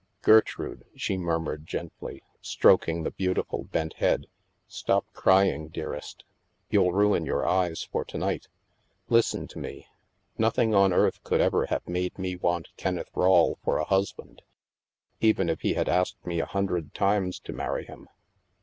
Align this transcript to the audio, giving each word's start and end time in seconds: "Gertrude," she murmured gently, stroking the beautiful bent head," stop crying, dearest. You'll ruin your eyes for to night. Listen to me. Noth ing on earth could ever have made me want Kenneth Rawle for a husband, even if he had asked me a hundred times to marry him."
"Gertrude," 0.23 0.83
she 0.95 1.15
murmured 1.15 1.67
gently, 1.67 2.23
stroking 2.41 3.03
the 3.03 3.11
beautiful 3.11 3.65
bent 3.65 3.93
head," 3.97 4.25
stop 4.67 5.05
crying, 5.13 5.67
dearest. 5.67 6.23
You'll 6.71 6.91
ruin 6.91 7.23
your 7.23 7.45
eyes 7.45 7.83
for 7.83 8.03
to 8.05 8.17
night. 8.17 8.47
Listen 9.09 9.47
to 9.49 9.59
me. 9.59 9.85
Noth 10.39 10.57
ing 10.57 10.73
on 10.73 10.91
earth 10.91 11.23
could 11.23 11.39
ever 11.39 11.67
have 11.67 11.87
made 11.87 12.17
me 12.17 12.35
want 12.35 12.75
Kenneth 12.77 13.11
Rawle 13.13 13.59
for 13.63 13.77
a 13.77 13.85
husband, 13.85 14.41
even 15.19 15.49
if 15.49 15.61
he 15.61 15.75
had 15.75 15.87
asked 15.87 16.25
me 16.25 16.39
a 16.39 16.47
hundred 16.47 16.95
times 16.95 17.37
to 17.41 17.53
marry 17.53 17.85
him." 17.85 18.09